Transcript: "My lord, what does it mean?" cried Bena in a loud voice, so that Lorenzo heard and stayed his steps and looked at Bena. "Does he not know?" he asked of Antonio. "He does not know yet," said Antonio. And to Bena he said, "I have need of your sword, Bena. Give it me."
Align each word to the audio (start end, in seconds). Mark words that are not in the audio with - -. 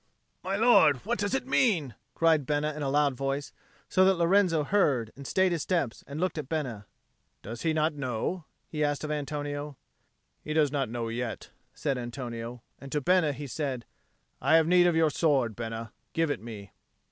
"My 0.43 0.55
lord, 0.55 0.97
what 1.05 1.19
does 1.19 1.35
it 1.35 1.45
mean?" 1.45 1.93
cried 2.15 2.47
Bena 2.47 2.73
in 2.73 2.81
a 2.81 2.89
loud 2.89 3.13
voice, 3.13 3.53
so 3.87 4.03
that 4.03 4.15
Lorenzo 4.15 4.63
heard 4.63 5.13
and 5.15 5.27
stayed 5.27 5.51
his 5.51 5.61
steps 5.61 6.03
and 6.07 6.19
looked 6.19 6.39
at 6.39 6.49
Bena. 6.49 6.87
"Does 7.43 7.61
he 7.61 7.71
not 7.71 7.93
know?" 7.93 8.45
he 8.67 8.83
asked 8.83 9.03
of 9.03 9.11
Antonio. 9.11 9.77
"He 10.43 10.53
does 10.53 10.71
not 10.71 10.89
know 10.89 11.09
yet," 11.09 11.51
said 11.75 11.99
Antonio. 11.99 12.63
And 12.79 12.91
to 12.91 12.99
Bena 12.99 13.31
he 13.31 13.45
said, 13.45 13.85
"I 14.41 14.55
have 14.55 14.65
need 14.65 14.87
of 14.87 14.95
your 14.95 15.11
sword, 15.11 15.55
Bena. 15.55 15.93
Give 16.13 16.31
it 16.31 16.41
me." 16.41 16.71